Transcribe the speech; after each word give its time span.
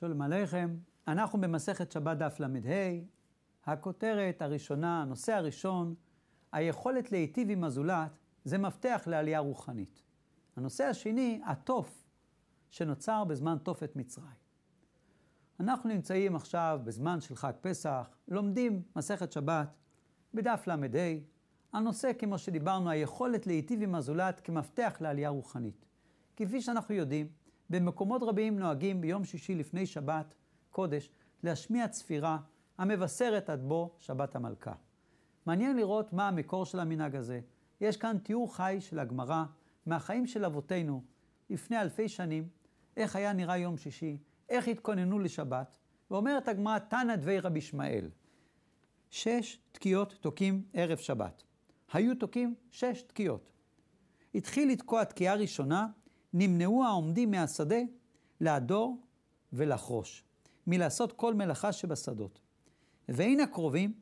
שלום 0.00 0.22
עליכם, 0.22 0.76
אנחנו 1.08 1.40
במסכת 1.40 1.92
שבת 1.92 2.16
דף 2.16 2.40
ל"ה, 2.40 2.90
הכותרת 3.64 4.42
הראשונה, 4.42 5.02
הנושא 5.02 5.32
הראשון, 5.32 5.94
היכולת 6.52 7.12
להיטיב 7.12 7.50
עם 7.50 7.64
הזולת, 7.64 8.10
זה 8.44 8.58
מפתח 8.58 9.02
לעלייה 9.06 9.38
רוחנית. 9.38 10.02
הנושא 10.56 10.84
השני, 10.84 11.40
התוף 11.46 12.04
שנוצר 12.70 13.24
בזמן 13.24 13.58
תופת 13.62 13.96
מצרים. 13.96 14.40
אנחנו 15.60 15.90
נמצאים 15.90 16.36
עכשיו 16.36 16.80
בזמן 16.84 17.20
של 17.20 17.36
חג 17.36 17.52
פסח, 17.60 18.16
לומדים 18.28 18.82
מסכת 18.96 19.32
שבת 19.32 19.68
בדף 20.34 20.66
ל"ה, 20.66 20.76
הנושא, 21.72 22.12
כמו 22.18 22.38
שדיברנו, 22.38 22.90
היכולת 22.90 23.46
להיטיב 23.46 23.82
עם 23.82 23.94
הזולת 23.94 24.40
כמפתח 24.40 24.96
לעלייה 25.00 25.28
רוחנית. 25.28 25.84
כפי 26.36 26.60
שאנחנו 26.60 26.94
יודעים, 26.94 27.28
במקומות 27.70 28.22
רבים 28.22 28.58
נוהגים 28.58 29.00
ביום 29.00 29.24
שישי 29.24 29.54
לפני 29.54 29.86
שבת 29.86 30.34
קודש 30.70 31.10
להשמיע 31.42 31.88
צפירה 31.88 32.38
המבשרת 32.78 33.50
עד 33.50 33.62
בו 33.62 33.94
שבת 33.98 34.36
המלכה. 34.36 34.72
מעניין 35.46 35.76
לראות 35.76 36.12
מה 36.12 36.28
המקור 36.28 36.66
של 36.66 36.80
המנהג 36.80 37.16
הזה. 37.16 37.40
יש 37.80 37.96
כאן 37.96 38.18
תיאור 38.18 38.56
חי 38.56 38.76
של 38.80 38.98
הגמרא 38.98 39.44
מהחיים 39.86 40.26
של 40.26 40.44
אבותינו 40.44 41.02
לפני 41.50 41.80
אלפי 41.80 42.08
שנים, 42.08 42.48
איך 42.96 43.16
היה 43.16 43.32
נראה 43.32 43.56
יום 43.56 43.76
שישי, 43.76 44.18
איך 44.48 44.68
התכוננו 44.68 45.18
לשבת, 45.18 45.78
ואומרת 46.10 46.48
הגמרא, 46.48 46.78
תנא 46.78 47.16
דבי 47.16 47.40
רבי 47.40 47.58
ישמעאל. 47.58 48.10
שש 49.10 49.58
תקיעות 49.72 50.18
תוקים 50.20 50.64
ערב 50.72 50.98
שבת. 50.98 51.42
היו 51.92 52.14
תוקים 52.14 52.54
שש 52.70 53.02
תקיעות. 53.02 53.52
התחיל 54.34 54.70
לתקוע 54.70 55.04
תקיעה 55.04 55.34
ראשונה, 55.34 55.86
נמנעו 56.32 56.84
העומדים 56.84 57.30
מהשדה 57.30 57.80
להדור 58.40 59.00
ולחרוש, 59.52 60.24
מלעשות 60.66 61.12
כל 61.12 61.34
מלאכה 61.34 61.72
שבשדות. 61.72 62.40
ואין 63.08 63.40
הקרובים 63.40 63.92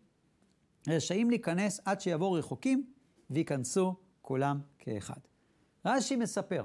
רשאים 0.89 1.31
להיכנס 1.31 1.81
עד 1.85 2.01
שיבואו 2.01 2.33
רחוקים, 2.33 2.93
וייכנסו 3.31 3.95
כולם 4.23 4.61
כאחד. 4.79 5.19
רש"י 5.85 6.17
מספר, 6.17 6.65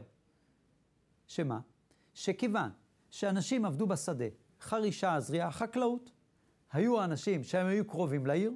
שמה? 1.27 1.59
שכיוון 2.13 2.69
שאנשים 3.09 3.65
עבדו 3.65 3.87
בשדה, 3.87 4.25
חרישה, 4.61 5.19
זריעה, 5.19 5.51
חקלאות, 5.51 6.11
היו 6.71 7.03
אנשים 7.03 7.43
שהם 7.43 7.67
היו 7.67 7.87
קרובים 7.87 8.25
לעיר, 8.25 8.53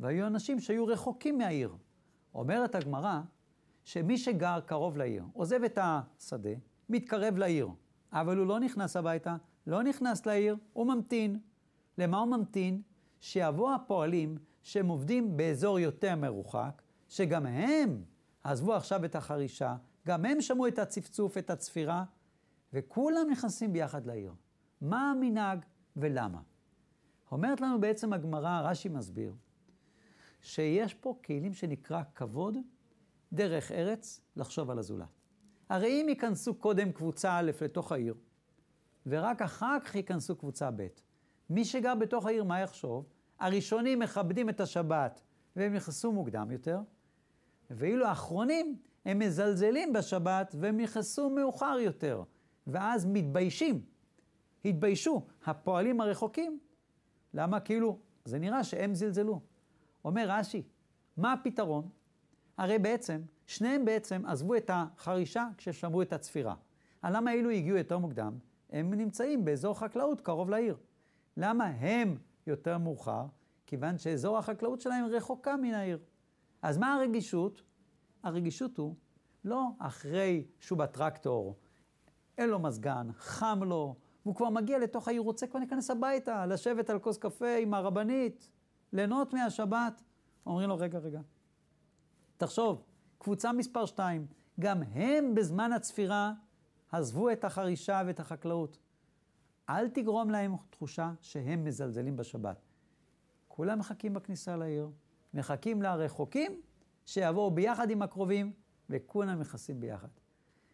והיו 0.00 0.26
אנשים 0.26 0.60
שהיו 0.60 0.86
רחוקים 0.86 1.38
מהעיר. 1.38 1.76
אומרת 2.34 2.74
הגמרא, 2.74 3.20
שמי 3.84 4.18
שגר 4.18 4.60
קרוב 4.66 4.96
לעיר, 4.96 5.24
עוזב 5.32 5.64
את 5.64 5.78
השדה, 5.82 6.50
מתקרב 6.88 7.36
לעיר, 7.36 7.68
אבל 8.12 8.38
הוא 8.38 8.46
לא 8.46 8.60
נכנס 8.60 8.96
הביתה, 8.96 9.36
לא 9.66 9.82
נכנס 9.82 10.26
לעיר, 10.26 10.56
הוא 10.72 10.86
ממתין. 10.86 11.38
למה 11.98 12.18
הוא 12.18 12.36
ממתין? 12.36 12.82
שיבוא 13.20 13.74
הפועלים 13.74 14.38
שהם 14.62 14.88
עובדים 14.88 15.36
באזור 15.36 15.78
יותר 15.78 16.16
מרוחק, 16.16 16.82
שגם 17.08 17.46
הם 17.46 18.02
עזבו 18.44 18.74
עכשיו 18.74 19.04
את 19.04 19.14
החרישה, 19.14 19.76
גם 20.06 20.24
הם 20.24 20.40
שמעו 20.40 20.66
את 20.66 20.78
הצפצוף, 20.78 21.38
את 21.38 21.50
הצפירה, 21.50 22.04
וכולם 22.72 23.26
נכנסים 23.30 23.72
ביחד 23.72 24.06
לעיר. 24.06 24.32
מה 24.80 25.10
המנהג 25.10 25.64
ולמה? 25.96 26.40
אומרת 27.32 27.60
לנו 27.60 27.80
בעצם 27.80 28.12
הגמרא, 28.12 28.60
רש"י 28.60 28.88
מסביר, 28.88 29.34
שיש 30.42 30.94
פה 30.94 31.18
כלים 31.24 31.54
שנקרא 31.54 32.02
כבוד, 32.14 32.56
דרך 33.32 33.72
ארץ, 33.72 34.20
לחשוב 34.36 34.70
על 34.70 34.78
הזולת. 34.78 35.06
הרי 35.68 36.02
אם 36.02 36.08
ייכנסו 36.08 36.54
קודם 36.54 36.92
קבוצה 36.92 37.38
א' 37.38 37.50
לתוך 37.60 37.92
העיר, 37.92 38.14
ורק 39.06 39.42
אחר 39.42 39.76
כך 39.84 39.94
ייכנסו 39.94 40.36
קבוצה 40.36 40.70
ב', 40.70 40.86
מי 41.50 41.64
שגר 41.64 41.94
בתוך 41.94 42.26
העיר, 42.26 42.44
מה 42.44 42.60
יחשוב? 42.60 43.06
הראשונים 43.38 43.98
מכבדים 43.98 44.48
את 44.48 44.60
השבת, 44.60 45.22
והם 45.56 45.74
נכנסו 45.74 46.12
מוקדם 46.12 46.50
יותר, 46.50 46.80
ואילו 47.70 48.06
האחרונים, 48.06 48.76
הם 49.04 49.18
מזלזלים 49.18 49.92
בשבת, 49.92 50.54
והם 50.58 50.80
נכנסו 50.80 51.30
מאוחר 51.30 51.76
יותר, 51.80 52.22
ואז 52.66 53.06
מתביישים. 53.06 53.84
התביישו 54.64 55.26
הפועלים 55.44 56.00
הרחוקים. 56.00 56.58
למה? 57.34 57.60
כאילו, 57.60 57.98
זה 58.24 58.38
נראה 58.38 58.64
שהם 58.64 58.94
זלזלו. 58.94 59.40
אומר 60.04 60.26
רש"י, 60.28 60.62
מה 61.16 61.32
הפתרון? 61.32 61.88
הרי 62.58 62.78
בעצם, 62.78 63.20
שניהם 63.46 63.84
בעצם 63.84 64.26
עזבו 64.26 64.56
את 64.56 64.70
החרישה 64.74 65.48
כששמרו 65.56 66.02
את 66.02 66.12
הצפירה. 66.12 66.54
למה 67.04 67.32
אילו 67.32 67.50
הגיעו 67.50 67.76
יותר 67.76 67.98
מוקדם? 67.98 68.38
הם 68.70 68.94
נמצאים 68.94 69.44
באזור 69.44 69.78
חקלאות 69.78 70.20
קרוב 70.20 70.50
לעיר. 70.50 70.76
למה 71.36 71.64
הם 71.64 72.16
יותר 72.46 72.78
מאוחר? 72.78 73.26
כיוון 73.66 73.98
שאזור 73.98 74.38
החקלאות 74.38 74.80
שלהם 74.80 75.04
רחוקה 75.06 75.56
מן 75.56 75.74
העיר. 75.74 75.98
אז 76.62 76.78
מה 76.78 76.94
הרגישות? 76.94 77.62
הרגישות 78.22 78.78
הוא 78.78 78.94
לא 79.44 79.68
אחרי 79.78 80.46
שהוא 80.60 80.78
בטרקטור, 80.78 81.56
אין 82.38 82.50
לו 82.50 82.58
מזגן, 82.58 83.08
חם 83.12 83.60
לו, 83.62 83.96
והוא 84.24 84.34
כבר 84.34 84.50
מגיע 84.50 84.78
לתוך 84.78 85.08
העיר, 85.08 85.22
רוצה 85.22 85.46
כבר 85.46 85.60
להיכנס 85.60 85.90
הביתה, 85.90 86.46
לשבת 86.46 86.90
על 86.90 86.98
כוס 86.98 87.18
קפה 87.18 87.56
עם 87.56 87.74
הרבנית, 87.74 88.50
ליהנות 88.92 89.34
מהשבת. 89.34 90.02
אומרים 90.46 90.68
לו, 90.68 90.78
רגע, 90.78 90.98
רגע, 90.98 91.20
תחשוב, 92.42 92.82
קבוצה 93.18 93.52
מספר 93.52 93.86
2, 93.86 94.26
גם 94.60 94.82
הם 94.82 95.34
בזמן 95.34 95.72
הצפירה 95.72 96.32
עזבו 96.92 97.30
את 97.30 97.44
החרישה 97.44 98.02
ואת 98.06 98.20
החקלאות. 98.20 98.78
אל 99.68 99.88
תגרום 99.88 100.30
להם 100.30 100.54
תחושה 100.70 101.12
שהם 101.20 101.64
מזלזלים 101.64 102.16
בשבת. 102.16 102.56
כולם 103.48 103.78
מחכים 103.78 104.14
בכניסה 104.14 104.56
לעיר, 104.56 104.90
מחכים 105.34 105.82
לרחוקים 105.82 106.60
שיבואו 107.06 107.50
ביחד 107.50 107.90
עם 107.90 108.02
הקרובים, 108.02 108.52
וכולם 108.90 109.40
מכסים 109.40 109.80
ביחד. 109.80 110.08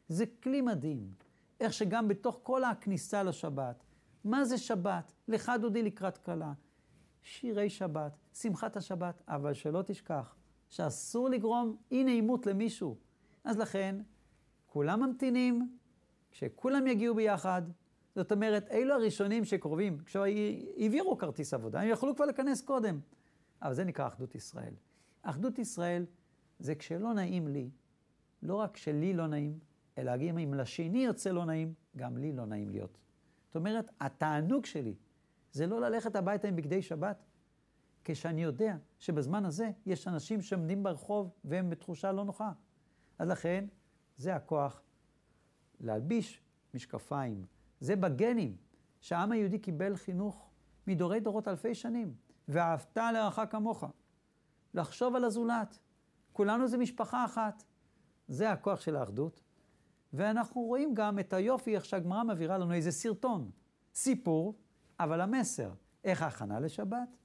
זה 0.08 0.24
כלי 0.42 0.60
מדהים, 0.60 1.12
איך 1.60 1.72
שגם 1.72 2.08
בתוך 2.08 2.40
כל 2.42 2.64
הכניסה 2.64 3.22
לשבת, 3.22 3.84
מה 4.24 4.44
זה 4.44 4.58
שבת? 4.58 5.12
לך 5.28 5.52
דודי 5.60 5.82
לקראת 5.82 6.18
כלה. 6.18 6.52
שירי 7.22 7.70
שבת, 7.70 8.18
שמחת 8.34 8.76
השבת, 8.76 9.22
אבל 9.28 9.54
שלא 9.54 9.82
תשכח 9.86 10.34
שאסור 10.68 11.28
לגרום 11.28 11.76
אי 11.90 12.04
נעימות 12.04 12.46
למישהו. 12.46 12.96
אז 13.44 13.58
לכן, 13.58 13.96
כולם 14.66 15.02
ממתינים, 15.02 15.76
כשכולם 16.30 16.86
יגיעו 16.86 17.14
ביחד, 17.14 17.62
זאת 18.14 18.32
אומרת, 18.32 18.68
אלו 18.70 18.94
הראשונים 18.94 19.44
שקרובים, 19.44 19.98
כשהעבירו 19.98 20.72
העבירו 20.76 21.18
כרטיס 21.18 21.54
עבודה, 21.54 21.80
הם 21.80 21.88
יכלו 21.88 22.16
כבר 22.16 22.24
להיכנס 22.24 22.62
קודם. 22.62 23.00
אבל 23.62 23.74
זה 23.74 23.84
נקרא 23.84 24.06
אחדות 24.06 24.34
ישראל. 24.34 24.74
אחדות 25.22 25.58
ישראל 25.58 26.06
זה 26.58 26.74
כשלא 26.74 27.14
נעים 27.14 27.48
לי, 27.48 27.70
לא 28.42 28.54
רק 28.54 28.76
שלי 28.76 29.14
לא 29.14 29.26
נעים, 29.26 29.58
אלא 29.98 30.16
גם 30.16 30.38
אם 30.38 30.54
לשני 30.54 31.04
יוצא 31.04 31.30
לא 31.30 31.44
נעים, 31.44 31.74
גם 31.96 32.16
לי 32.16 32.32
לא 32.32 32.46
נעים 32.46 32.70
להיות. 32.70 32.98
זאת 33.46 33.56
אומרת, 33.56 33.90
התענוג 34.00 34.66
שלי 34.66 34.94
זה 35.52 35.66
לא 35.66 35.80
ללכת 35.80 36.16
הביתה 36.16 36.48
עם 36.48 36.56
בגדי 36.56 36.82
שבת, 36.82 37.24
כשאני 38.10 38.42
יודע 38.42 38.76
שבזמן 38.98 39.44
הזה 39.44 39.70
יש 39.86 40.08
אנשים 40.08 40.42
שעומדים 40.42 40.82
ברחוב 40.82 41.30
והם 41.44 41.70
בתחושה 41.70 42.12
לא 42.12 42.24
נוחה. 42.24 42.52
אז 43.19 43.28
לכן, 43.28 43.64
זה 44.16 44.36
הכוח 44.36 44.82
להלביש 45.80 46.42
משקפיים. 46.74 47.47
זה 47.80 47.97
בגנים 47.97 48.56
שהעם 49.00 49.32
היהודי 49.32 49.58
קיבל 49.58 49.97
חינוך 49.97 50.50
מדורי 50.86 51.20
דורות 51.20 51.48
אלפי 51.48 51.74
שנים. 51.74 52.14
ואהבת 52.48 52.97
לרעך 52.97 53.41
כמוך. 53.50 53.84
לחשוב 54.74 55.16
על 55.16 55.24
הזולת. 55.24 55.78
כולנו 56.33 56.68
זה 56.68 56.78
משפחה 56.78 57.24
אחת. 57.24 57.65
זה 58.28 58.50
הכוח 58.50 58.80
של 58.80 58.97
האחדות. 58.97 59.42
ואנחנו 60.12 60.60
רואים 60.60 60.94
גם 60.94 61.18
את 61.18 61.33
היופי, 61.33 61.74
איך 61.74 61.84
שהגמרא 61.84 62.22
מבהירה 62.22 62.59
לנו 62.59 62.72
איזה 62.72 62.92
סרטון. 62.92 63.50
סיפור, 63.94 64.54
אבל 65.00 65.21
המסר, 65.21 65.72
איך 66.04 66.22
ההכנה 66.22 66.60
לשבת, 66.60 67.16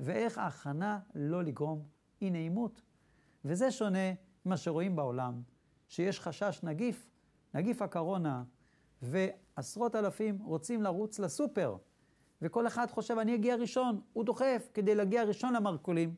ואיך 0.00 0.38
ההכנה 0.38 0.98
לא 1.14 1.42
לגרום 1.44 1.82
אי 2.22 2.30
נעימות. 2.30 2.82
וזה 3.44 3.70
שונה 3.70 4.12
ממה 4.46 4.56
שרואים 4.56 4.96
בעולם, 4.96 5.42
שיש 5.88 6.20
חשש 6.20 6.60
נגיף, 6.62 7.10
נגיף 7.54 7.82
הקורונה, 7.82 8.44
ועשרות 9.02 9.94
אלפים 9.94 10.38
רוצים 10.38 10.82
לרוץ 10.82 11.18
לסופר, 11.18 11.76
וכל 12.42 12.66
אחד 12.66 12.90
חושב, 12.90 13.18
אני 13.18 13.34
אגיע 13.34 13.56
ראשון, 13.56 14.00
הוא 14.12 14.24
דוחף 14.24 14.68
כדי 14.74 14.94
להגיע 14.94 15.24
ראשון 15.24 15.54
למרכולים. 15.54 16.14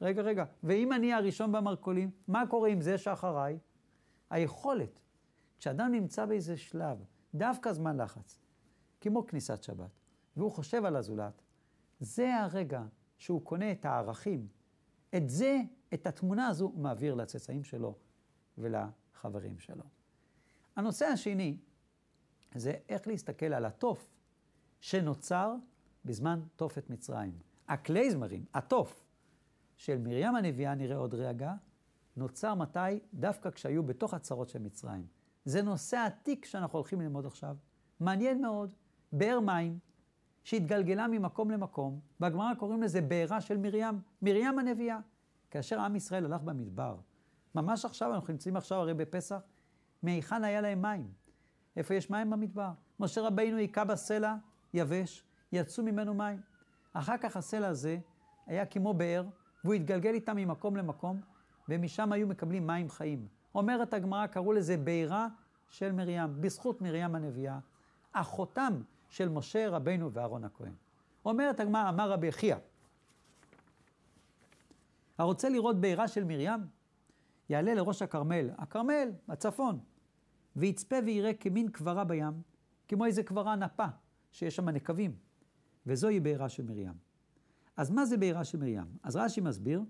רגע, 0.00 0.22
רגע, 0.22 0.44
ואם 0.62 0.92
אני 0.92 1.12
הראשון 1.12 1.52
במרכולים, 1.52 2.10
מה 2.28 2.46
קורה 2.46 2.68
עם 2.68 2.80
זה 2.80 2.98
שאחריי? 2.98 3.58
היכולת, 4.30 5.00
כשאדם 5.58 5.92
נמצא 5.92 6.26
באיזה 6.26 6.56
שלב, 6.56 7.04
דווקא 7.34 7.72
זמן 7.72 8.00
לחץ, 8.00 8.38
כמו 9.00 9.26
כניסת 9.26 9.62
שבת, 9.62 9.90
והוא 10.36 10.50
חושב 10.50 10.84
על 10.84 10.96
הזולת, 10.96 11.42
זה 12.00 12.36
הרגע 12.36 12.82
שהוא 13.20 13.44
קונה 13.44 13.72
את 13.72 13.84
הערכים. 13.84 14.48
את 15.16 15.28
זה, 15.30 15.60
את 15.94 16.06
התמונה 16.06 16.46
הזו, 16.46 16.64
הוא 16.64 16.80
מעביר 16.82 17.14
לצאצאים 17.14 17.64
שלו 17.64 17.94
ולחברים 18.58 19.58
שלו. 19.58 19.84
הנושא 20.76 21.06
השני 21.06 21.58
זה 22.54 22.74
איך 22.88 23.06
להסתכל 23.06 23.46
על 23.46 23.64
התוף 23.64 24.10
שנוצר 24.80 25.54
בזמן 26.04 26.40
תופת 26.56 26.90
מצרים. 26.90 27.38
הקלייזמרים, 27.68 28.44
התוף 28.54 29.04
של 29.76 29.98
מרים 29.98 30.36
הנביאה, 30.36 30.74
נראה 30.74 30.96
עוד 30.96 31.14
רגע, 31.14 31.54
נוצר 32.16 32.54
מתי? 32.54 33.00
דווקא 33.14 33.50
כשהיו 33.50 33.82
בתוך 33.82 34.14
הצרות 34.14 34.48
של 34.48 34.58
מצרים. 34.58 35.06
זה 35.44 35.62
נושא 35.62 35.96
עתיק 35.96 36.44
שאנחנו 36.44 36.78
הולכים 36.78 37.00
ללמוד 37.00 37.26
עכשיו. 37.26 37.56
מעניין 38.00 38.42
מאוד, 38.42 38.74
באר 39.12 39.40
מים 39.40 39.78
שהתגלגלה 40.44 41.08
ממקום 41.08 41.50
למקום, 41.50 42.00
בגמרא 42.20 42.54
קוראים 42.54 42.82
לזה 42.82 43.00
בעירה 43.00 43.40
של 43.40 43.56
מרים, 43.56 44.00
מרים 44.22 44.58
הנביאה. 44.58 44.98
כאשר 45.50 45.80
עם 45.80 45.96
ישראל 45.96 46.24
הלך 46.24 46.42
במדבר, 46.42 46.96
ממש 47.54 47.84
עכשיו, 47.84 48.14
אנחנו 48.14 48.32
נמצאים 48.32 48.56
עכשיו 48.56 48.78
הרי 48.78 48.94
בפסח, 48.94 49.40
מהיכן 50.02 50.44
היה 50.44 50.60
להם 50.60 50.82
מים? 50.82 51.08
איפה 51.76 51.94
יש 51.94 52.10
מים 52.10 52.30
במדבר? 52.30 52.70
משה 53.00 53.20
רבינו 53.20 53.56
היכה 53.56 53.84
בסלע 53.84 54.34
יבש, 54.74 55.24
יצאו 55.52 55.84
ממנו 55.84 56.14
מים. 56.14 56.40
אחר 56.92 57.16
כך 57.18 57.36
הסלע 57.36 57.68
הזה 57.68 57.98
היה 58.46 58.66
כמו 58.66 58.94
באר, 58.94 59.24
והוא 59.64 59.74
התגלגל 59.74 60.14
איתם 60.14 60.36
ממקום 60.36 60.76
למקום, 60.76 61.20
ומשם 61.68 62.12
היו 62.12 62.26
מקבלים 62.26 62.66
מים 62.66 62.90
חיים. 62.90 63.26
אומרת 63.54 63.94
הגמרא, 63.94 64.26
קראו 64.26 64.52
לזה 64.52 64.76
בעירה 64.76 65.28
של 65.68 65.92
מרים, 65.92 66.40
בזכות 66.40 66.82
מרים 66.82 67.14
הנביאה, 67.14 67.58
אחותם 68.12 68.80
של 69.10 69.28
משה 69.28 69.68
רבינו 69.68 70.12
ואהרון 70.12 70.44
הכהן. 70.44 70.72
אומרת 71.24 71.60
הגמרא, 71.60 71.88
אמר 71.88 72.10
רבי 72.10 72.32
חייא, 72.32 72.56
הרוצה 75.18 75.48
לראות 75.48 75.80
בעירה 75.80 76.08
של 76.08 76.24
מרים, 76.24 76.60
יעלה 77.48 77.74
לראש 77.74 78.02
הכרמל, 78.02 78.50
הכרמל, 78.58 79.10
הצפון, 79.28 79.78
ויצפה 80.56 80.96
ויראה 81.06 81.34
כמין 81.34 81.68
קברה 81.68 82.04
בים, 82.04 82.42
כמו 82.88 83.04
איזה 83.04 83.22
קברה 83.22 83.56
נפה, 83.56 83.86
שיש 84.32 84.56
שם 84.56 84.68
נקבים, 84.68 85.16
וזוהי 85.86 86.20
בעירה 86.20 86.48
של 86.48 86.62
מרים. 86.62 86.92
אז 87.76 87.90
מה 87.90 88.06
זה 88.06 88.16
בעירה 88.16 88.44
של 88.44 88.58
מרים? 88.58 88.86
אז 89.02 89.16
רש"י 89.16 89.40
מסביר, 89.40 89.82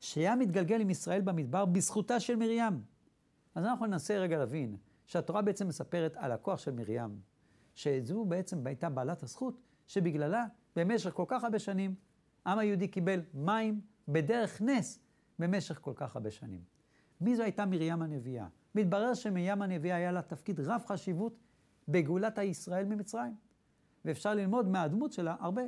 שהיה 0.00 0.36
מתגלגל 0.36 0.80
עם 0.80 0.90
ישראל 0.90 1.20
במדבר 1.20 1.64
בזכותה 1.64 2.20
של 2.20 2.36
מרים. 2.36 2.82
אז 3.54 3.64
אנחנו 3.64 3.86
ננסה 3.86 4.18
רגע 4.18 4.38
להבין 4.38 4.76
שהתורה 5.06 5.42
בעצם 5.42 5.68
מספרת 5.68 6.16
על 6.16 6.32
הכוח 6.32 6.58
של 6.58 6.70
מרים, 6.70 7.20
שזו 7.76 8.24
בעצם 8.24 8.66
הייתה 8.66 8.88
בעלת 8.88 9.22
הזכות, 9.22 9.60
שבגללה 9.86 10.46
במשך 10.76 11.10
כל 11.10 11.24
כך 11.28 11.44
הרבה 11.44 11.58
שנים, 11.58 11.94
העם 12.44 12.58
היהודי 12.58 12.88
קיבל 12.88 13.20
מים 13.34 13.80
בדרך 14.08 14.62
נס 14.62 14.98
במשך 15.38 15.78
כל 15.80 15.92
כך 15.96 16.16
הרבה 16.16 16.30
שנים. 16.30 16.60
מי 17.20 17.36
זו 17.36 17.42
הייתה 17.42 17.66
מרים 17.66 18.02
הנביאה? 18.02 18.46
מתברר 18.74 19.14
שמרים 19.14 19.62
הנביאה 19.62 19.96
היה 19.96 20.12
לה 20.12 20.22
תפקיד 20.22 20.60
רב 20.60 20.82
חשיבות 20.86 21.38
בגאולת 21.88 22.38
הישראל 22.38 22.84
ממצרים. 22.84 23.34
ואפשר 24.04 24.34
ללמוד 24.34 24.68
מהדמות 24.68 25.12
שלה 25.12 25.36
הרבה. 25.40 25.62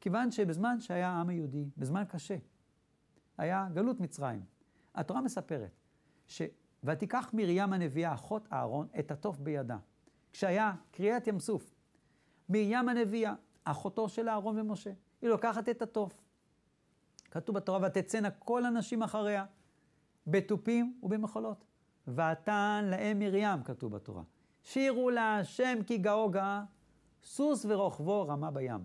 כיוון 0.00 0.30
שבזמן 0.30 0.80
שהיה 0.80 1.08
העם 1.08 1.28
היהודי, 1.28 1.64
בזמן 1.76 2.04
קשה, 2.08 2.36
היה 3.38 3.68
גלות 3.74 4.00
מצרים. 4.00 4.44
התורה 4.94 5.20
מספרת 5.20 5.70
ש... 6.26 6.42
ותיקח 6.84 7.30
מרים 7.32 7.72
הנביאה, 7.72 8.14
אחות 8.14 8.48
אהרון, 8.52 8.88
את 8.98 9.10
התוף 9.10 9.38
בידה. 9.38 9.78
כשהיה 10.32 10.72
קריאת 10.90 11.26
ים 11.26 11.40
סוף, 11.40 11.74
מרים 12.48 12.88
הנביאה, 12.88 13.34
אחותו 13.64 14.08
של 14.08 14.28
אהרון 14.28 14.58
ומשה, 14.58 14.90
היא 15.22 15.30
לוקחת 15.30 15.68
את 15.68 15.82
התוף. 15.82 16.20
כתוב 17.30 17.56
בתורה, 17.56 17.78
ותצאנה 17.86 18.30
כל 18.30 18.64
הנשים 18.64 19.02
אחריה, 19.02 19.44
בתופים 20.26 20.98
ובמחולות. 21.02 21.64
ותן 22.08 22.84
להם 22.90 23.18
מרים, 23.18 23.62
כתוב 23.64 23.92
בתורה. 23.92 24.22
שירו 24.62 25.10
לה 25.10 25.38
השם 25.38 25.78
כי 25.86 25.98
גאו 25.98 26.30
גאה, 26.30 26.64
סוס 27.22 27.66
ורוכבו 27.68 28.28
רמה 28.28 28.50
בים. 28.50 28.80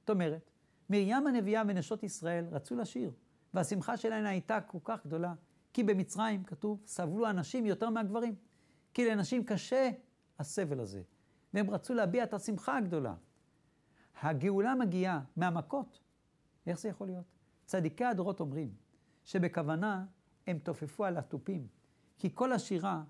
זאת 0.00 0.10
אומרת, 0.10 0.50
מרים 0.90 1.26
הנביאה 1.26 1.62
ונשות 1.68 2.02
ישראל 2.02 2.44
רצו 2.50 2.76
לשיר, 2.76 3.10
והשמחה 3.54 3.96
שלהן 3.96 4.26
הייתה 4.26 4.60
כל 4.60 4.78
כך 4.84 5.06
גדולה, 5.06 5.34
כי 5.72 5.82
במצרים, 5.82 6.44
כתוב, 6.44 6.82
סבלו 6.86 7.26
הנשים 7.26 7.66
יותר 7.66 7.90
מהגברים. 7.90 8.34
כי 8.94 9.10
לנשים 9.10 9.44
קשה 9.44 9.90
הסבל 10.38 10.80
הזה, 10.80 11.02
והם 11.54 11.70
רצו 11.70 11.94
להביע 11.94 12.24
את 12.24 12.34
השמחה 12.34 12.78
הגדולה. 12.78 13.14
הגאולה 14.22 14.74
מגיעה 14.74 15.20
מהמכות. 15.36 16.00
איך 16.66 16.78
זה 16.78 16.88
יכול 16.88 17.06
להיות? 17.06 17.24
צדיקי 17.64 18.04
הדורות 18.04 18.40
אומרים 18.40 18.74
שבכוונה 19.24 20.04
הם 20.46 20.58
תופפו 20.58 21.04
על 21.04 21.16
התופים, 21.16 21.66
כי 22.18 22.30
כל 22.34 22.52
השירה 22.52 23.02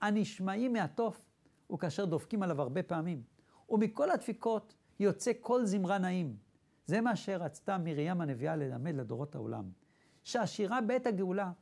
הנשמעים 0.00 0.72
מהתוף 0.72 1.24
הוא 1.66 1.78
כאשר 1.78 2.04
דופקים 2.04 2.42
עליו 2.42 2.62
הרבה 2.62 2.82
פעמים, 2.82 3.22
ומכל 3.68 4.10
הדפיקות 4.10 4.74
יוצא 5.00 5.32
כל 5.40 5.64
זמרה 5.64 5.98
נעים. 5.98 6.36
זה 6.86 7.00
מה 7.00 7.16
שרצתה 7.16 7.78
מרים 7.78 8.20
הנביאה 8.20 8.56
ללמד 8.56 8.94
לדורות 8.94 9.34
העולם. 9.34 9.70
שהשירה 10.24 10.80
בעת 10.80 11.06
הגאולה 11.06 11.52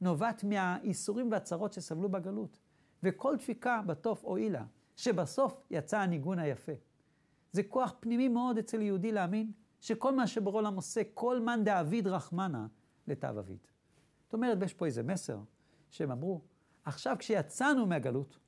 נובעת 0.00 0.44
מהאיסורים 0.44 1.32
והצרות 1.32 1.72
שסבלו 1.72 2.08
בגלות, 2.08 2.58
וכל 3.02 3.36
דפיקה 3.36 3.82
בתוף 3.86 4.24
הועילה, 4.24 4.64
שבסוף 4.96 5.60
יצא 5.70 5.98
הניגון 5.98 6.38
היפה. 6.38 6.72
זה 7.52 7.62
כוח 7.62 7.94
פנימי 8.00 8.28
מאוד 8.28 8.58
אצל 8.58 8.82
יהודי 8.82 9.12
להאמין 9.12 9.52
שכל 9.80 10.14
מה 10.14 10.26
שבורא 10.26 10.56
עולם 10.56 10.76
עושה, 10.76 11.02
כל 11.14 11.40
מאן 11.40 11.64
דאביד 11.64 12.06
רחמנה 12.06 12.66
לתו 13.08 13.28
אביד. 13.28 13.58
זאת 14.24 14.34
אומרת, 14.34 14.62
יש 14.62 14.74
פה 14.74 14.86
איזה 14.86 15.02
מסר 15.02 15.38
שהם 15.90 16.10
אמרו, 16.10 16.40
עכשיו 16.84 17.16
כשיצאנו 17.18 17.86
מהגלות, 17.86 18.38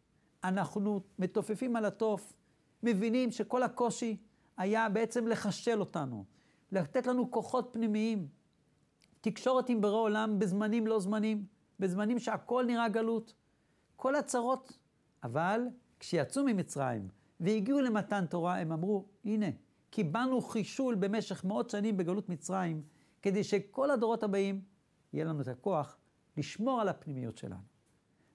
אנחנו 0.44 1.00
מתופפים 1.18 1.76
על 1.76 1.84
התוף, 1.84 2.32
מבינים 2.82 3.30
שכל 3.30 3.62
הקושי 3.62 4.16
היה 4.56 4.88
בעצם 4.88 5.26
לחשל 5.26 5.80
אותנו, 5.80 6.24
לתת 6.72 7.06
לנו 7.06 7.30
כוחות 7.30 7.68
פנימיים, 7.72 8.28
תקשורת 9.20 9.68
עם 9.68 9.80
בורא 9.80 10.00
עולם 10.00 10.38
בזמנים 10.38 10.86
לא 10.86 11.00
זמנים, 11.00 11.46
בזמנים 11.80 12.18
שהכל 12.18 12.64
נראה 12.66 12.88
גלות. 12.88 13.34
כל 13.98 14.14
הצרות, 14.14 14.78
אבל 15.22 15.60
כשיצאו 16.00 16.44
ממצרים 16.44 17.08
והגיעו 17.40 17.80
למתן 17.80 18.26
תורה, 18.26 18.58
הם 18.58 18.72
אמרו, 18.72 19.04
הנה, 19.24 19.46
קיבלנו 19.90 20.40
חישול 20.40 20.94
במשך 20.94 21.44
מאות 21.44 21.70
שנים 21.70 21.96
בגלות 21.96 22.28
מצרים, 22.28 22.82
כדי 23.22 23.44
שכל 23.44 23.90
הדורות 23.90 24.22
הבאים 24.22 24.60
יהיה 25.12 25.24
לנו 25.24 25.40
את 25.40 25.48
הכוח 25.48 25.96
לשמור 26.36 26.80
על 26.80 26.88
הפנימיות 26.88 27.38
שלנו. 27.38 27.62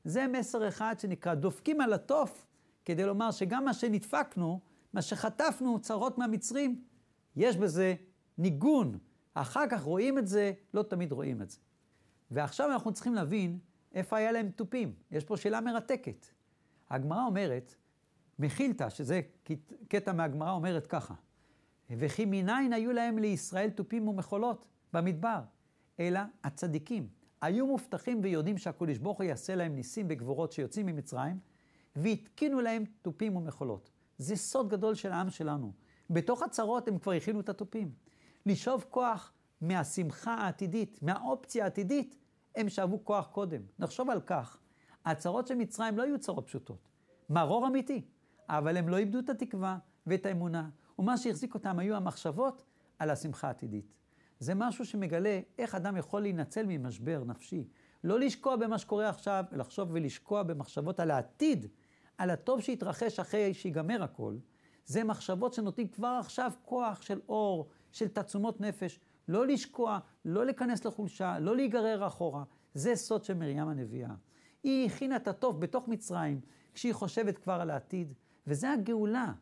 זה 0.04 0.28
מסר 0.28 0.68
אחד 0.68 0.96
שנקרא 1.00 1.34
דופקים 1.34 1.82
על 1.82 1.94
התוף, 1.94 2.48
כדי 2.86 3.06
לומר 3.06 3.32
שגם 3.32 3.66
מה 3.66 3.74
שנדפקנו, 3.74 4.60
מה 4.94 5.02
שחטפנו, 5.02 5.80
צרות 5.82 6.18
מהמצרים, 6.18 6.84
יש 7.36 7.58
בזה 7.58 7.96
ניגון. 8.38 8.98
אחר 9.34 9.68
כך 9.70 9.82
רואים 9.82 10.18
את 10.18 10.28
זה, 10.28 10.54
לא 10.74 10.84
תמיד 10.84 11.12
רואים 11.12 11.42
את 11.42 11.50
זה. 11.50 11.58
ועכשיו 12.32 12.72
אנחנו 12.72 12.94
צריכים 12.94 13.14
להבין 13.14 13.60
איפה 13.94 14.18
היה 14.18 14.32
להם 14.32 14.50
תופים. 14.50 14.94
יש 15.12 15.24
פה 15.24 15.38
שאלה 15.38 15.62
מרתקת. 15.62 16.28
הגמרא 16.90 17.26
אומרת, 17.26 17.76
מחילתא, 18.40 18.90
שזה 18.90 19.22
קטע 19.88 20.14
מהגמרא, 20.14 20.52
אומרת 20.52 20.88
ככה, 20.88 21.14
וכי 21.90 22.26
מניין 22.26 22.74
היו 22.74 22.94
להם 22.94 23.18
לישראל 23.18 23.70
תופים 23.70 24.08
ומחולות 24.08 24.68
במדבר? 24.94 25.40
אלא 26.00 26.20
הצדיקים 26.44 27.08
היו 27.42 27.68
מובטחים 27.68 28.20
ויודעים 28.24 28.58
שהקדוש 28.58 28.98
ברוך 28.98 29.18
הוא 29.18 29.24
יעשה 29.24 29.56
להם 29.56 29.76
ניסים 29.76 30.06
וגבורות 30.10 30.52
שיוצאים 30.52 30.86
ממצרים, 30.86 31.40
והתקינו 31.96 32.62
להם 32.62 32.84
תופים 33.02 33.36
ומחולות. 33.36 33.90
זה 34.18 34.36
סוד 34.36 34.70
גדול 34.70 34.96
של 34.96 35.12
העם 35.12 35.30
שלנו. 35.30 35.72
בתוך 36.10 36.44
הצרות 36.44 36.88
הם 36.88 37.00
כבר 37.00 37.12
הכינו 37.12 37.40
את 37.40 37.50
התופים. 37.50 37.92
לשאוב 38.46 38.86
כוח 38.90 39.34
מהשמחה 39.62 40.34
העתידית, 40.34 41.00
מהאופציה 41.02 41.64
העתידית, 41.64 42.16
הם 42.56 42.70
שאבו 42.70 43.06
כוח 43.06 43.28
קודם. 43.28 43.62
נחשוב 43.80 44.10
על 44.10 44.22
כך, 44.22 44.58
הצרות 45.06 45.48
של 45.48 45.56
מצרים 45.56 45.98
לא 45.98 46.04
היו 46.04 46.20
צרות 46.20 46.48
פשוטות. 46.48 46.90
מרור 47.30 47.68
אמיתי, 47.68 48.02
אבל 48.50 48.78
הם 48.78 48.90
לא 48.90 48.98
איבדו 48.98 49.20
את 49.20 49.30
התקווה 49.30 49.78
ואת 50.08 50.26
האמונה, 50.26 50.70
ומה 51.00 51.18
שהחזיק 51.18 51.54
אותם 51.54 51.80
היו 51.80 51.96
המחשבות 51.96 52.64
על 53.00 53.10
השמחה 53.10 53.48
העתידית. 53.48 53.94
זה 54.40 54.56
משהו 54.56 54.86
שמגלה 54.86 55.40
איך 55.58 55.76
אדם 55.76 55.98
יכול 55.98 56.22
להינצל 56.22 56.66
ממשבר 56.66 57.24
נפשי. 57.26 57.68
לא 58.04 58.20
לשקוע 58.20 58.56
במה 58.56 58.78
שקורה 58.78 59.10
עכשיו, 59.10 59.46
לחשוב 59.52 59.90
ולשקוע 59.92 60.44
במחשבות 60.44 61.00
על 61.00 61.12
העתיד, 61.12 61.68
על 62.18 62.30
הטוב 62.30 62.62
שיתרחש 62.62 63.20
אחרי 63.20 63.54
שיגמר 63.54 64.04
הכל. 64.04 64.36
זה 64.86 65.04
מחשבות 65.04 65.54
שנותנים 65.54 65.88
כבר 65.88 66.18
עכשיו 66.20 66.52
כוח 66.66 67.02
של 67.02 67.22
אור, 67.30 67.68
של 67.92 68.08
תעצומות 68.08 68.62
נפש. 68.62 69.00
לא 69.28 69.48
לשקוע, 69.48 70.00
לא 70.26 70.46
להיכנס 70.46 70.86
לחולשה, 70.86 71.40
לא 71.40 71.56
להיגרר 71.56 72.08
אחורה. 72.08 72.44
זה 72.74 72.96
סוד 72.96 73.24
של 73.24 73.34
מרים 73.34 73.68
הנביאה. 73.68 74.14
היא 74.64 74.86
הכינה 74.86 75.16
את 75.16 75.28
הטוב 75.28 75.60
בתוך 75.62 75.88
מצרים, 75.88 76.42
כשהיא 76.74 76.94
חושבת 76.94 77.38
כבר 77.38 77.54
על 77.54 77.70
העתיד, 77.70 78.14
וזה 78.48 78.72
הגאולה. 78.72 79.34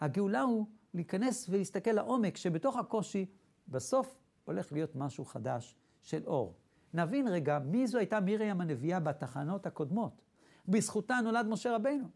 הגאולה 0.00 0.42
הוא 0.42 0.66
להיכנס 0.94 1.46
ולהסתכל 1.50 1.90
לעומק, 1.90 2.36
שבתוך 2.36 2.76
הקושי, 2.76 3.26
בסוף 3.68 4.18
הולך 4.44 4.72
להיות 4.72 4.96
משהו 4.96 5.24
חדש 5.24 5.76
של 6.02 6.22
אור. 6.26 6.54
נבין 6.94 7.28
רגע 7.28 7.58
מי 7.58 7.86
זו 7.86 7.98
הייתה 7.98 8.20
מרים 8.20 8.60
הנביאה 8.60 9.00
בתחנות 9.00 9.66
הקודמות. 9.66 10.22
בזכותה 10.68 11.18
נולד 11.24 11.46
משה 11.46 11.74
רבינו. 11.74 12.08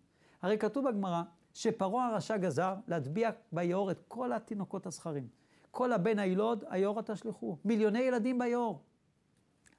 הרי 0.42 0.58
כתוב 0.58 0.88
בגמרא, 0.88 1.22
שפרעה 1.54 2.08
הרשע 2.08 2.36
גזר 2.36 2.74
להטביע 2.88 3.30
ביאור 3.52 3.90
את 3.90 4.02
כל 4.08 4.32
התינוקות 4.32 4.86
הזכרים. 4.86 5.28
כל 5.72 5.92
הבן 5.92 6.18
הילוד, 6.18 6.64
היאור 6.68 7.02
תשלחו. 7.02 7.56
מיליוני 7.64 7.98
ילדים 7.98 8.38
ביאור. 8.38 8.82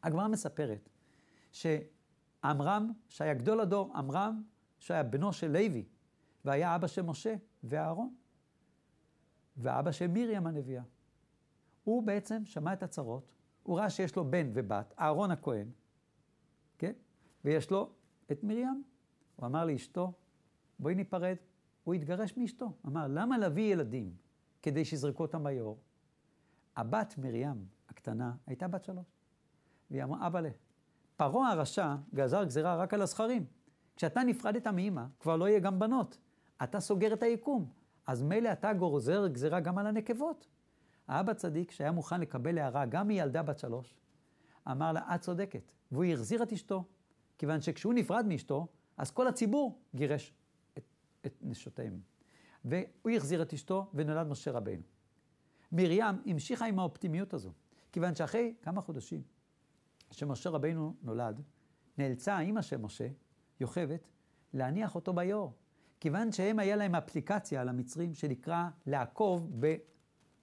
הגמרא 0.03 0.27
מספרת 0.27 0.89
שעמרם, 1.51 2.91
שהיה 3.07 3.33
גדול 3.33 3.59
הדור, 3.59 3.97
עמרם, 3.97 4.43
שהיה 4.79 5.03
בנו 5.03 5.33
של 5.33 5.51
לוי, 5.51 5.85
והיה 6.45 6.75
אבא 6.75 6.88
של 6.88 7.01
משה 7.01 7.35
ואהרון, 7.63 8.15
ואבא 9.57 9.91
של 9.91 10.07
מרים 10.07 10.47
הנביאה. 10.47 10.83
הוא 11.83 12.03
בעצם 12.03 12.45
שמע 12.45 12.73
את 12.73 12.83
הצרות, 12.83 13.33
הוא 13.63 13.79
ראה 13.79 13.89
שיש 13.89 14.15
לו 14.15 14.31
בן 14.31 14.50
ובת, 14.53 14.93
אהרון 15.00 15.31
הכהן, 15.31 15.67
כן? 16.77 16.93
ויש 17.45 17.71
לו 17.71 17.89
את 18.31 18.43
מרים. 18.43 18.83
הוא 19.35 19.45
אמר 19.45 19.65
לאשתו, 19.65 20.13
בואי 20.79 20.95
ניפרד. 20.95 21.35
הוא 21.83 21.93
התגרש 21.93 22.38
מאשתו. 22.38 22.71
אמר, 22.85 23.07
למה 23.09 23.38
להביא 23.38 23.73
ילדים 23.73 24.15
כדי 24.63 24.86
שיזרקו 24.86 25.24
אותם 25.24 25.43
ביאור? 25.43 25.77
הבת 26.75 27.15
מרים 27.17 27.65
הקטנה 27.89 28.34
הייתה 28.48 28.67
בת 28.67 28.84
שלוש. 28.84 29.05
והיא 29.91 30.03
אמרה, 30.03 30.27
אבאלה, 30.27 30.50
פרעה 31.17 31.51
הרשע 31.51 31.96
גזר 32.15 32.43
גזירה 32.43 32.75
רק 32.75 32.93
על 32.93 33.01
הזכרים. 33.01 33.46
כשאתה 33.96 34.24
נפרדת 34.24 34.67
מאמא, 34.67 35.05
כבר 35.20 35.36
לא 35.36 35.50
יהיה 35.50 35.60
גם 35.60 35.79
בנות. 35.79 36.17
אתה 36.63 36.79
סוגר 36.79 37.13
את 37.13 37.24
היקום. 37.24 37.72
אז 38.08 38.22
מילא 38.24 38.51
אתה 38.51 38.74
גוזר 38.74 39.27
גזירה 39.27 39.60
גם 39.60 39.77
על 39.77 39.88
הנקבות. 39.88 40.48
האבא 41.08 41.34
צדיק, 41.34 41.72
שהיה 41.72 41.91
מוכן 41.91 42.22
לקבל 42.22 42.58
הערה 42.58 42.86
גם 42.86 43.08
מילדה 43.08 43.43
בת 43.43 43.60
שלוש, 43.60 43.96
אמר 44.72 44.91
לה, 44.91 45.15
את 45.15 45.22
צודקת. 45.22 45.72
והוא 45.91 46.03
החזיר 46.03 46.43
את 46.43 46.51
אשתו, 46.51 46.84
כיוון 47.38 47.62
שכשהוא 47.62 47.93
נפרד 47.93 48.25
מאשתו, 48.25 48.67
אז 48.98 49.12
כל 49.12 49.27
הציבור 49.27 49.82
גירש 49.96 50.34
את, 50.77 50.84
את 51.25 51.34
נשותיהם. 51.41 52.12
והוא 52.65 53.12
החזיר 53.15 53.41
את 53.41 53.53
אשתו 53.53 53.89
ונולד 53.93 54.27
משה 54.27 54.51
רבינו. 54.51 54.84
מרים 55.72 56.03
המשיכה 56.25 56.65
עם 56.65 56.79
האופטימיות 56.79 57.34
הזו, 57.34 57.51
כיוון 57.91 58.15
שאחרי 58.15 58.53
כמה 58.62 58.82
חודשים 58.82 59.22
שמשה 60.12 60.50
רבינו 60.50 60.96
נולד, 61.01 61.41
נאלצה 61.98 62.34
האימא 62.34 62.62
של 62.62 62.77
משה, 62.77 63.08
יוכבד, 63.60 63.98
להניח 64.53 64.96
אותו 64.96 65.13
ביאור. 65.13 65.53
כיוון 66.00 66.32
שהם 66.32 66.60
היה 66.60 66.75
להם 66.75 66.96
אפליקציה 66.96 67.63
למצרים 67.63 68.13
שנקרא 68.13 68.65
לעקוב 68.86 69.62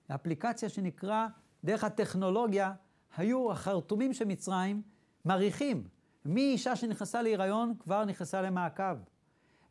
באפליקציה 0.08 0.68
שנקרא, 0.68 1.26
דרך 1.64 1.84
הטכנולוגיה, 1.84 2.72
היו 3.16 3.52
החרטומים 3.52 4.12
של 4.12 4.24
מצרים 4.24 4.82
מריחים. 5.24 5.88
מאישה 6.24 6.76
שנכנסה 6.76 7.22
להיריון 7.22 7.74
כבר 7.78 8.04
נכנסה 8.04 8.42
למעקב. 8.42 8.96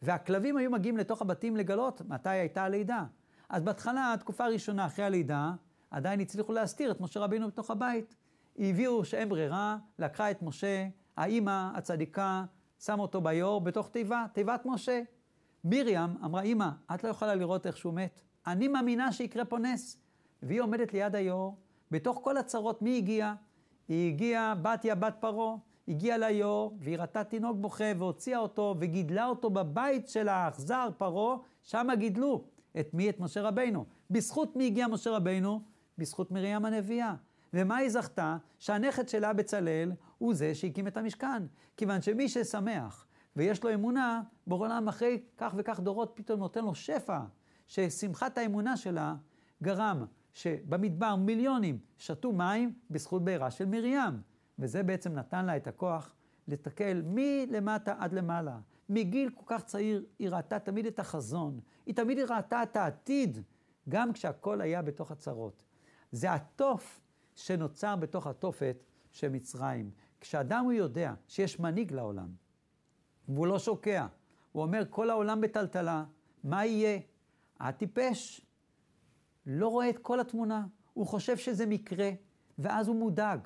והכלבים 0.02 0.58
היו 0.58 0.72
מגיעים 0.72 0.98
לתוך 0.98 1.22
הבתים 1.22 1.56
לגלות 1.56 2.02
מתי 2.08 2.30
הייתה 2.30 2.64
הלידה. 2.64 3.04
אז 3.50 3.64
בהתחלה, 3.64 4.14
התקופה 4.14 4.46
הראשונה 4.46 4.86
אחרי 4.86 5.06
הלידה, 5.06 5.52
עדיין 5.92 6.20
הצליחו 6.20 6.54
להסתיר 6.54 6.92
את 6.92 7.02
משה 7.02 7.20
רבינו 7.20 7.48
בתוך 7.48 7.72
הבית. 7.72 8.16
הביאו 8.60 9.06
שאין 9.06 9.30
ברירה, 9.30 9.78
לקחה 10.00 10.32
את 10.32 10.42
משה, 10.42 10.88
האימא 11.18 11.70
הצדיקה, 11.76 12.44
שמה 12.80 13.02
אותו 13.02 13.22
ביור 13.22 13.62
בתוך 13.62 13.90
תיבה, 13.90 14.26
תיבת 14.34 14.62
משה. 14.66 15.02
מרים 15.64 16.18
אמרה, 16.26 16.42
אימא, 16.42 16.70
את 16.94 17.04
לא 17.04 17.10
יכולה 17.10 17.36
לראות 17.36 17.68
איך 17.68 17.78
שהוא 17.78 17.94
מת. 17.94 18.22
אני 18.48 18.68
מאמינה 18.68 19.12
שיקרה 19.12 19.46
פה 19.46 19.60
נס. 19.60 19.98
והיא 20.44 20.62
עומדת 20.62 20.94
ליד 20.94 21.16
היור, 21.16 21.58
בתוך 21.92 22.20
כל 22.24 22.38
הצרות, 22.38 22.82
מי 22.82 22.98
הגיע? 22.98 23.34
היא 23.88 24.14
הגיעה, 24.14 24.56
בתיה 24.56 24.96
בת 24.96 25.16
פרעה, 25.20 25.56
הגיעה 25.90 26.18
ליאור, 26.18 26.78
והיא 26.80 26.98
ראתה 26.98 27.24
תינוק 27.24 27.58
בוכה 27.60 27.84
והוציאה 27.98 28.40
אותו 28.40 28.76
וגידלה 28.80 29.26
אותו 29.26 29.50
בבית 29.50 30.08
של 30.08 30.28
האכזר 30.30 30.90
פרעה, 30.98 31.38
שמה 31.64 31.96
גידלו. 31.96 32.44
את 32.80 32.94
מי? 32.94 33.10
את 33.10 33.20
משה 33.20 33.42
רבינו. 33.42 33.86
בזכות 34.10 34.56
מי 34.56 34.66
הגיע 34.66 34.88
משה 34.88 35.12
רבינו? 35.12 35.62
בזכות 35.98 36.32
מרים 36.32 36.66
הנביאה. 36.66 37.14
ומה 37.54 37.78
היא 37.78 37.90
זכתה? 37.90 38.38
שהנכד 38.60 39.10
שלה 39.10 39.34
בצלאל 39.34 39.92
הוא 40.18 40.34
זה 40.34 40.56
שהקים 40.56 40.88
את 40.88 40.98
המשכן. 40.98 41.44
כיוון 41.78 42.02
שמי 42.02 42.30
ששמח 42.30 43.06
ויש 43.36 43.64
לו 43.64 43.74
אמונה, 43.74 44.22
בעולם 44.48 44.88
אחרי 44.88 45.22
כך 45.38 45.54
וכך 45.58 45.80
דורות 45.80 46.12
פתאום 46.16 46.40
נותן 46.40 46.66
לו 46.66 46.76
שפע, 46.76 47.20
ששמחת 47.68 48.38
האמונה 48.38 48.78
שלה 48.78 49.16
גרם 49.64 50.06
שבמדבר 50.34 51.16
מיליונים 51.16 51.80
שתו 51.98 52.32
מים 52.32 52.74
בזכות 52.90 53.24
בעירה 53.24 53.52
של 53.52 53.66
מרים. 53.66 54.22
וזה 54.60 54.84
בעצם 54.84 55.14
נתן 55.14 55.46
לה 55.46 55.58
את 55.58 55.68
הכוח 55.68 56.16
לתקל 56.48 57.02
מלמטה 57.06 57.96
עד 58.00 58.14
למעלה. 58.14 58.60
מגיל 58.90 59.30
כל 59.30 59.44
כך 59.46 59.64
צעיר 59.64 60.06
היא 60.20 60.30
ראתה 60.30 60.60
תמיד 60.60 60.86
את 60.86 61.00
החזון, 61.00 61.60
היא 61.86 61.96
תמיד 61.96 62.20
ראתה 62.20 62.64
את 62.64 62.76
העתיד, 62.76 63.42
גם 63.90 64.14
כשהכל 64.14 64.62
היה 64.62 64.82
בתוך 64.82 65.12
הצרות. 65.12 65.64
זה 66.12 66.34
התוף 66.34 67.02
שנוצר 67.36 67.96
בתוך 67.96 68.28
התופת 68.28 68.84
של 69.12 69.30
מצרים. 69.30 69.92
כשאדם 70.22 70.64
הוא 70.64 70.72
יודע 70.72 71.14
שיש 71.28 71.60
מנהיג 71.60 71.94
לעולם, 71.94 72.30
והוא 73.30 73.48
לא 73.48 73.60
שוקע, 73.60 74.08
הוא 74.52 74.64
אומר, 74.64 74.84
כל 74.90 75.10
העולם 75.10 75.42
בטלטלה, 75.42 76.04
מה 76.44 76.66
יהיה? 76.66 77.00
הטיפש 77.60 78.42
לא 79.46 79.68
רואה 79.68 79.90
את 79.90 79.98
כל 79.98 80.20
התמונה, 80.20 80.66
הוא 80.94 81.08
חושב 81.08 81.38
שזה 81.38 81.66
מקרה, 81.66 82.10
ואז 82.60 82.88
הוא 82.88 82.96
מודאג. 82.96 83.40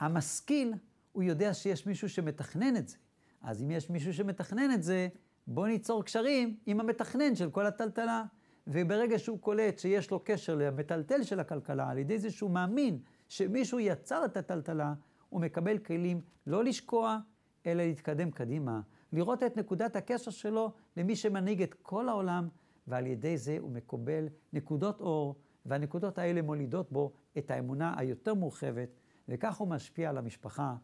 המשכיל, 0.00 0.74
הוא 1.12 1.22
יודע 1.22 1.54
שיש 1.54 1.86
מישהו 1.86 2.08
שמתכנן 2.08 2.76
את 2.76 2.88
זה. 2.88 2.96
אז 3.42 3.62
אם 3.62 3.70
יש 3.70 3.90
מישהו 3.90 4.14
שמתכנן 4.14 4.70
את 4.74 4.82
זה, 4.82 5.08
בוא 5.46 5.66
ניצור 5.66 6.04
קשרים 6.04 6.56
עם 6.66 6.80
המתכנן 6.80 7.34
של 7.34 7.50
כל 7.50 7.66
הטלטלה. 7.66 8.24
וברגע 8.66 9.18
שהוא 9.18 9.38
קולט 9.38 9.78
שיש 9.78 10.10
לו 10.10 10.20
קשר 10.24 10.54
למטלטל 10.54 11.22
של 11.22 11.40
הכלכלה, 11.40 11.90
על 11.90 11.98
ידי 11.98 12.18
זה 12.18 12.30
שהוא 12.30 12.50
מאמין 12.50 12.98
שמישהו 13.28 13.80
יצר 13.80 14.24
את 14.24 14.36
הטלטלה, 14.36 14.94
הוא 15.28 15.40
מקבל 15.40 15.78
כלים 15.78 16.20
לא 16.46 16.64
לשקוע, 16.64 17.18
אלא 17.66 17.82
להתקדם 17.82 18.30
קדימה. 18.30 18.80
לראות 19.12 19.42
את 19.42 19.56
נקודת 19.56 19.96
הקשר 19.96 20.30
שלו 20.30 20.72
למי 20.96 21.16
שמנהיג 21.16 21.62
את 21.62 21.74
כל 21.74 22.08
העולם, 22.08 22.48
ועל 22.86 23.06
ידי 23.06 23.36
זה 23.36 23.56
הוא 23.60 23.70
מקבל 23.70 24.28
נקודות 24.52 25.00
אור, 25.00 25.36
והנקודות 25.66 26.18
האלה 26.18 26.42
מולידות 26.42 26.92
בו 26.92 27.12
את 27.38 27.50
האמונה 27.50 27.94
היותר 27.96 28.34
מורחבת, 28.34 28.88
וכך 29.28 29.56
הוא 29.56 29.68
משפיע 29.68 30.10
על 30.10 30.18
המשפחה 30.18 30.76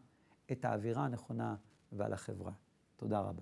את 0.51 0.65
האווירה 0.65 1.05
הנכונה 1.05 1.55
ועל 1.91 2.13
החברה. 2.13 2.51
תודה 2.95 3.19
רבה. 3.19 3.41